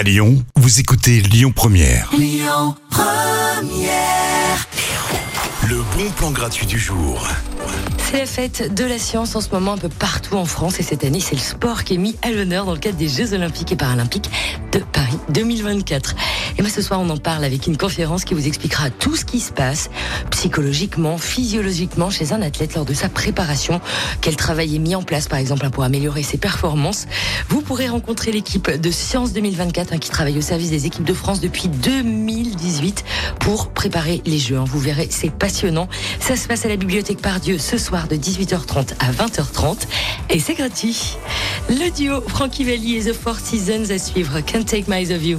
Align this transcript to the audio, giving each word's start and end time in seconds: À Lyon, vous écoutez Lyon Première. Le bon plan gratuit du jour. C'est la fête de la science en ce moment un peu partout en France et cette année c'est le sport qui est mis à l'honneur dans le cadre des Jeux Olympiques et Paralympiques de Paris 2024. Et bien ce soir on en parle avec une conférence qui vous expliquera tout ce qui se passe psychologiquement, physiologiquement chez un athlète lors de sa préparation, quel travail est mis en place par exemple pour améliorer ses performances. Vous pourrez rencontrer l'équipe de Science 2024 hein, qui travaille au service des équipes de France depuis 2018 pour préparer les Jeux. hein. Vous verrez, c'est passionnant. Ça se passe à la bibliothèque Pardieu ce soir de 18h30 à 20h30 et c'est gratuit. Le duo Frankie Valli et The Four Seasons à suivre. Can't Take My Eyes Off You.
À 0.00 0.02
Lyon, 0.02 0.42
vous 0.56 0.80
écoutez 0.80 1.20
Lyon 1.20 1.52
Première. 1.54 2.10
Le 5.68 5.76
bon 5.94 6.10
plan 6.16 6.30
gratuit 6.30 6.64
du 6.64 6.78
jour. 6.78 7.28
C'est 7.98 8.20
la 8.20 8.24
fête 8.24 8.74
de 8.74 8.84
la 8.86 8.98
science 8.98 9.36
en 9.36 9.42
ce 9.42 9.50
moment 9.50 9.74
un 9.74 9.76
peu 9.76 9.90
partout 9.90 10.36
en 10.36 10.46
France 10.46 10.80
et 10.80 10.82
cette 10.82 11.04
année 11.04 11.20
c'est 11.20 11.34
le 11.34 11.42
sport 11.42 11.84
qui 11.84 11.96
est 11.96 11.98
mis 11.98 12.16
à 12.22 12.30
l'honneur 12.30 12.64
dans 12.64 12.72
le 12.72 12.78
cadre 12.78 12.96
des 12.96 13.10
Jeux 13.10 13.34
Olympiques 13.34 13.72
et 13.72 13.76
Paralympiques 13.76 14.30
de 14.72 14.78
Paris 14.78 15.18
2024. 15.28 16.16
Et 16.58 16.62
bien 16.62 16.70
ce 16.70 16.82
soir 16.82 17.00
on 17.00 17.08
en 17.10 17.16
parle 17.16 17.44
avec 17.44 17.66
une 17.66 17.76
conférence 17.76 18.24
qui 18.24 18.34
vous 18.34 18.46
expliquera 18.46 18.90
tout 18.90 19.16
ce 19.16 19.24
qui 19.24 19.40
se 19.40 19.52
passe 19.52 19.90
psychologiquement, 20.30 21.18
physiologiquement 21.18 22.10
chez 22.10 22.32
un 22.32 22.42
athlète 22.42 22.74
lors 22.74 22.84
de 22.84 22.94
sa 22.94 23.08
préparation, 23.08 23.80
quel 24.20 24.36
travail 24.36 24.76
est 24.76 24.78
mis 24.78 24.94
en 24.94 25.02
place 25.02 25.28
par 25.28 25.38
exemple 25.38 25.68
pour 25.70 25.84
améliorer 25.84 26.22
ses 26.22 26.38
performances. 26.38 27.06
Vous 27.48 27.60
pourrez 27.62 27.88
rencontrer 27.88 28.32
l'équipe 28.32 28.70
de 28.70 28.90
Science 28.90 29.32
2024 29.32 29.92
hein, 29.92 29.98
qui 29.98 30.10
travaille 30.10 30.38
au 30.38 30.42
service 30.42 30.70
des 30.70 30.86
équipes 30.86 31.04
de 31.04 31.14
France 31.14 31.40
depuis 31.40 31.68
2018 31.68 33.04
pour 33.40 33.68
préparer 33.70 34.22
les 34.26 34.38
Jeux. 34.38 34.58
hein. 34.58 34.64
Vous 34.66 34.78
verrez, 34.80 35.08
c'est 35.10 35.30
passionnant. 35.32 35.88
Ça 36.20 36.36
se 36.36 36.46
passe 36.48 36.64
à 36.64 36.68
la 36.68 36.76
bibliothèque 36.76 37.20
Pardieu 37.20 37.58
ce 37.58 37.78
soir 37.78 38.08
de 38.08 38.16
18h30 38.16 38.94
à 39.00 39.12
20h30 39.12 39.78
et 40.30 40.38
c'est 40.38 40.54
gratuit. 40.54 41.16
Le 41.68 41.90
duo 41.90 42.20
Frankie 42.28 42.64
Valli 42.64 42.96
et 42.96 43.04
The 43.04 43.12
Four 43.12 43.36
Seasons 43.38 43.90
à 43.90 43.98
suivre. 43.98 44.40
Can't 44.40 44.64
Take 44.64 44.84
My 44.88 45.02
Eyes 45.04 45.14
Off 45.14 45.24
You. 45.24 45.38